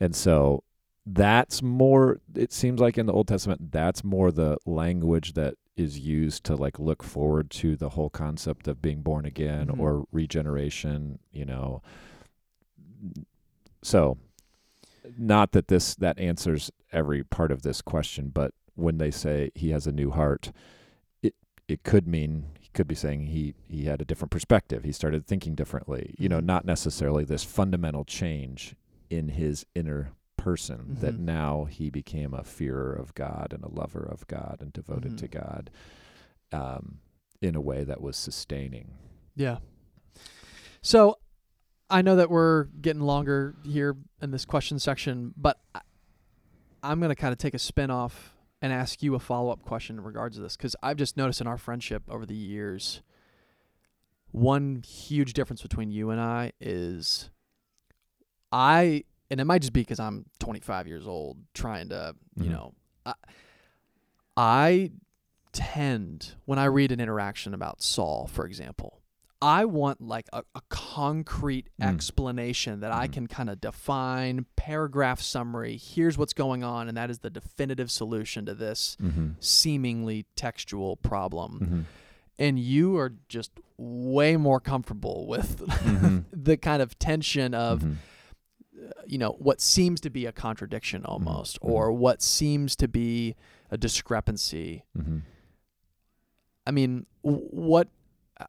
[0.00, 0.62] And so
[1.06, 5.98] that's more it seems like in the Old Testament that's more the language that is
[5.98, 9.78] used to like look forward to the whole concept of being born again Mhm.
[9.78, 11.82] or regeneration, you know.
[13.82, 14.18] So
[15.18, 19.70] not that this that answers every part of this question, but when they say he
[19.70, 20.52] has a new heart,
[21.22, 21.34] it
[21.68, 24.84] it could mean he could be saying he he had a different perspective.
[24.84, 26.14] He started thinking differently.
[26.18, 26.44] You know, Mhm.
[26.44, 28.76] not necessarily this fundamental change
[29.10, 31.20] in his inner person that Mhm.
[31.20, 35.18] now he became a fearer of God and a lover of God and devoted Mhm.
[35.18, 35.70] to God
[36.52, 37.00] um,
[37.42, 38.92] in a way that was sustaining.
[39.34, 39.58] Yeah.
[40.82, 41.18] So
[41.90, 45.80] I know that we're getting longer here in this question section, but I,
[46.84, 48.35] I'm going to kind of take a spin off
[48.66, 51.40] and ask you a follow up question in regards to this because I've just noticed
[51.40, 53.00] in our friendship over the years,
[54.32, 57.30] one huge difference between you and I is
[58.52, 62.50] I, and it might just be because I'm 25 years old trying to, you Mhm.
[62.52, 63.14] know, I,
[64.36, 64.92] I
[65.52, 69.00] tend, when I read an interaction about Saul, for example,
[69.42, 71.88] I want like a, a concrete Mm.
[71.94, 73.12] explanation that I Mhm.
[73.12, 75.76] can kind of define, paragraph summary.
[75.76, 79.32] Here's what's going on, and that is the definitive solution to this Mm-hmm.
[79.40, 81.60] seemingly textual problem.
[81.60, 81.80] Mm-hmm.
[82.38, 86.24] And you are just way more comfortable with Mhm.
[86.32, 87.96] the kind of tension of, Mhm.
[88.88, 91.68] uh, you know, what seems to be a contradiction almost, Mhm.
[91.68, 93.36] or what seems to be
[93.70, 94.84] a discrepancy.
[94.96, 95.22] Mhm.
[96.66, 97.88] I mean, w- what?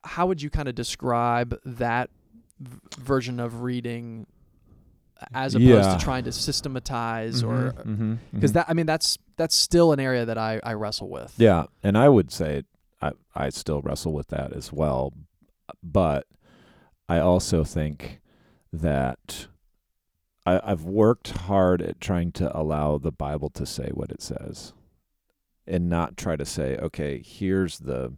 [0.03, 2.09] How would you kind of describe that
[2.59, 4.27] v- version of reading
[5.33, 5.97] as opposed Yeah.
[5.97, 7.85] to trying to systematize or Mhm.
[7.85, 8.17] Mhm.
[8.33, 8.53] because Mhm.
[8.55, 11.33] that I mean that's that's still an area that I I wrestle with.
[11.37, 12.63] Yeah, and I would say
[13.01, 15.13] I I still wrestle with that as well,
[15.81, 16.27] but
[17.09, 18.21] I also think
[18.73, 19.47] that
[20.45, 24.73] I, I've worked hard at trying to allow the Bible to say what it says,
[25.65, 28.13] and not try to say, okay, here's the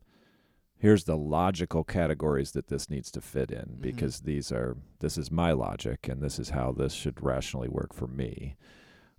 [0.80, 3.82] here's the logical categories that this needs to fit in Mhm.
[3.82, 7.94] because these are this is my logic and this is how this should rationally work
[7.94, 8.56] for me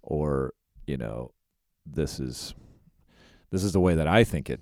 [0.03, 0.55] or
[0.87, 1.33] you know
[1.87, 2.55] this is
[3.51, 4.61] this is the way that I think it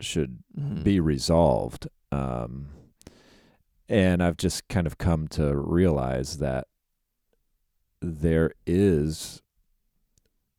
[0.00, 0.84] should Mhm.
[0.84, 2.68] be resolved um
[3.88, 6.66] and I've just kind of come to realize that
[8.00, 9.42] there is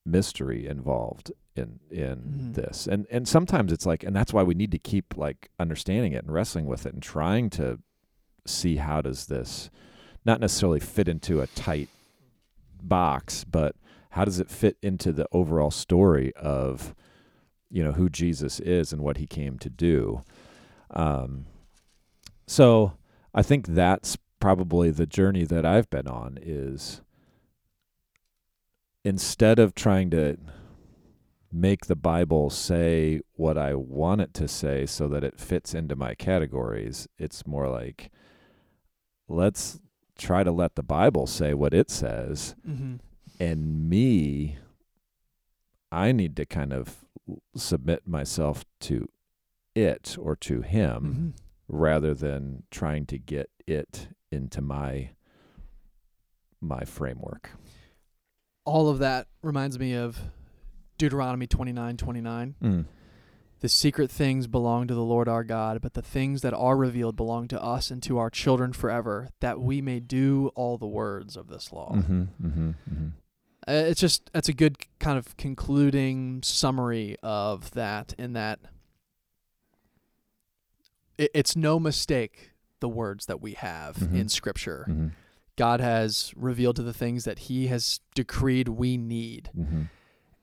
[0.06, 2.54] mystery involved in in Mhm.
[2.56, 6.14] this and and sometimes it's like and that's why we need to keep like understanding
[6.14, 7.80] it and wrestling with it and trying to
[8.46, 9.70] see how does this
[10.26, 11.90] not necessarily fit into a tight
[12.82, 13.76] box but
[14.12, 16.96] how does it fit into the overall story of
[17.70, 20.22] you know who Jesus is and what he came to do
[20.92, 21.46] um
[22.46, 22.94] so
[23.34, 27.02] i think that's probably the journey that I've been on is
[29.04, 30.38] instead of trying to
[31.52, 35.96] make the Bible say what I want it to say so that it fits into
[35.96, 38.12] my categories, it's more like
[39.28, 39.80] let's
[40.18, 43.00] try to let the Bible say what it says Mhm.
[43.40, 44.58] and me
[45.92, 47.06] I need to kind of
[47.56, 49.08] submit myself to
[49.76, 51.42] it or to him Mhm.
[51.68, 55.12] rather than trying to get it into my
[56.60, 57.52] my framework.
[58.66, 60.20] All of that reminds me of
[60.98, 62.56] Deuteronomy twenty nine twenty nine.
[62.62, 62.86] Mm.
[63.60, 67.16] The secret things belong to the Lord our God, but the things that are revealed
[67.16, 71.36] belong to us and to our children forever, that we may do all the words
[71.36, 71.94] of this law.
[71.96, 73.08] Mm-hmm, mm-hmm, mm-hmm.
[73.68, 78.14] Uh, it's just that's a good kind of concluding summary of that.
[78.20, 78.60] In that,
[81.18, 84.14] it, it's no mistake the words that we have Mhm.
[84.20, 84.86] in Scripture.
[84.88, 85.08] Mm-hmm.
[85.56, 89.50] God has revealed to the things that He has decreed we need.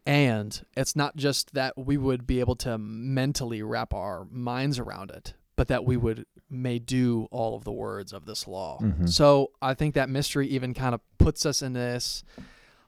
[0.07, 0.11] Mm-hmm.
[0.15, 5.11] And it's not just that we would be able to mentally wrap our minds around
[5.11, 8.79] it, but that we would may do all of the words of this law.
[8.81, 9.09] Mhm.
[9.09, 12.23] So I think that mystery even kind of puts us in this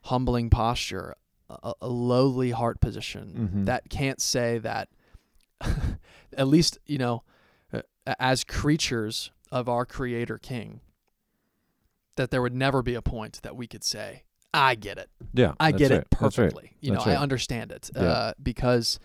[0.02, 1.14] humbling posture,
[1.48, 3.64] a, a lowly heart position Mhm.
[3.66, 4.88] that can't say that,
[6.36, 7.22] at least, you know,
[7.72, 7.80] uh,
[8.18, 10.80] as creatures of our Creator King,
[12.16, 14.22] that there would never be a point that we could say,
[14.56, 15.08] I get it.
[15.34, 16.00] Yeah, I get right.
[16.00, 16.50] it That's right.
[16.50, 16.72] perfectly.
[16.80, 18.02] You know, That's I understand it Yeah.
[18.02, 18.98] uh, because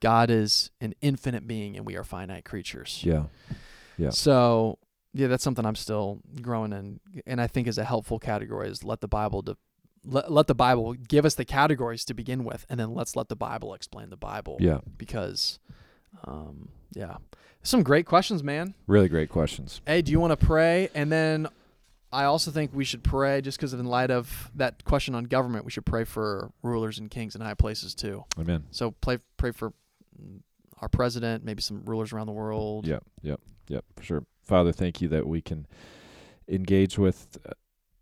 [0.00, 3.00] God is an infinite being and we are finite creatures.
[3.04, 3.24] Yeah.
[3.96, 4.10] Yeah.
[4.10, 4.78] So
[5.14, 8.84] yeah, that's something I'm still growing in, and I think is a helpful category is
[8.84, 9.56] let the Bible de-
[10.04, 13.28] let, let the Bible give us the categories to begin with, and then let's let
[13.28, 14.58] the Bible explain the Bible.
[14.60, 14.80] Yeah.
[14.96, 15.58] Because,
[16.24, 17.16] um, yeah,
[17.62, 18.74] some great questions, man.
[18.86, 19.80] Really great questions.
[19.86, 21.48] Hey, do you want to pray and then
[22.10, 25.64] I also think we should pray, just because in light of that question on government,
[25.64, 28.24] we should pray for rulers and kings in high places too.
[28.38, 28.64] Amen.
[28.70, 29.72] So pray pray for
[30.80, 32.86] our president, maybe some rulers around the world.
[32.86, 34.24] Yep, yep, yep, for sure.
[34.42, 35.66] Father, thank you that we can
[36.48, 37.52] engage with uh,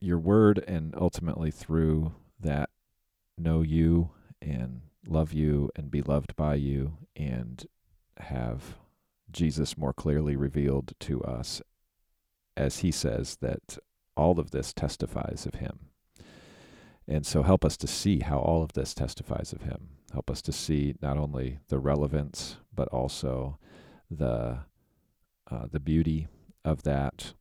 [0.00, 2.70] your word and ultimately through that
[3.36, 7.66] know you and love you and be loved by you and
[8.18, 8.76] have
[9.32, 11.60] Jesus more clearly revealed to us
[12.56, 13.78] as he says that
[14.16, 15.90] all of this testifies of him.
[17.08, 19.90] And so help us to see how all of this testifies of him.
[20.12, 23.58] Help us to see not only the relevance, but also
[24.10, 24.58] the
[25.48, 26.26] uh, the beauty
[26.64, 27.34] of that,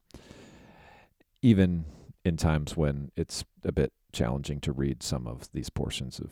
[1.41, 1.85] even
[2.23, 6.31] in times when it's a bit challenging to read some of these portions of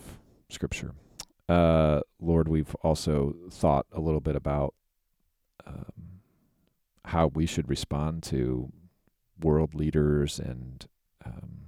[0.50, 0.94] Scripture.
[1.50, 4.76] Uh, Lord, we've also thought a little bit about
[5.66, 6.22] um,
[7.06, 8.72] how we should respond to
[9.44, 10.88] world leaders and
[11.26, 11.68] um,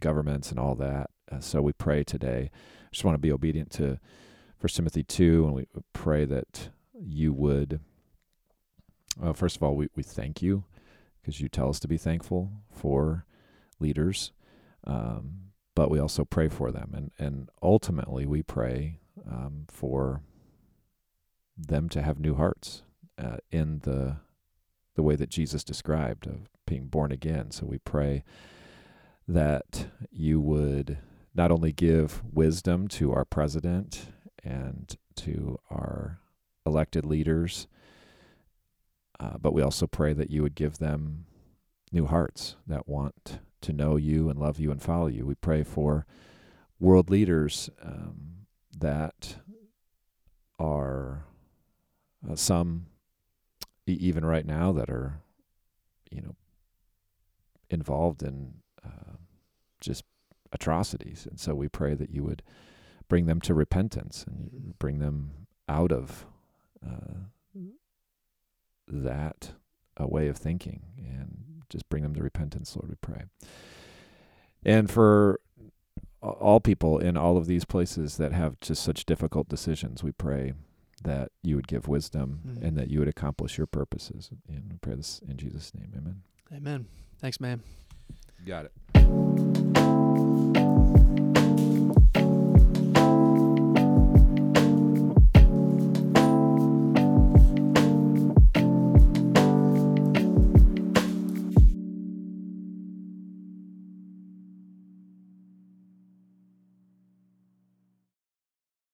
[0.00, 1.10] governments and all that.
[1.30, 2.50] Uh, so we pray today.
[2.52, 3.98] I Just want to be obedient to
[4.58, 7.80] First Timothy two, and we pray that you would.
[9.22, 10.64] Uh, first of all, we, we thank you
[11.20, 13.24] because you tell us to be thankful for
[13.78, 14.32] leaders,
[14.84, 18.98] um, but we also pray for them, and and ultimately we pray
[19.30, 20.22] um, for
[21.56, 22.82] them to have new hearts
[23.16, 24.16] uh, in the
[24.94, 27.50] the way that Jesus described of being born again.
[27.50, 28.24] So we pray
[29.26, 30.98] that you would
[31.34, 34.06] not only give wisdom to our president
[34.44, 36.20] and to our
[36.64, 37.66] elected leaders,
[39.20, 41.26] uh, but we also pray that you would give them
[41.90, 45.26] new hearts that want to know you and love you and follow you.
[45.26, 46.06] We pray for
[46.78, 48.46] world leaders um,
[48.78, 49.36] that
[50.58, 51.24] are
[52.28, 52.86] uh, some
[53.86, 55.22] even right now that are
[56.10, 56.34] you know
[57.70, 58.54] involved in
[58.84, 59.16] uh,
[59.80, 60.04] just
[60.52, 62.42] atrocities and so we pray that you would
[63.08, 66.26] bring them to repentance and bring them out of
[66.86, 67.24] uh,
[68.86, 69.52] that
[70.00, 73.24] uh, way of thinking and just bring them to repentance lord we pray
[74.64, 75.40] and for
[76.22, 80.52] all people in all of these places that have just such difficult decisions we pray
[81.04, 82.62] that you would give wisdom Mhm.
[82.62, 84.30] and that you would accomplish your purposes.
[84.48, 85.92] And we pray this in Jesus' name.
[85.96, 86.22] Amen.
[86.52, 86.86] Amen.
[87.20, 87.62] Thanks, man.
[88.46, 88.72] Got it.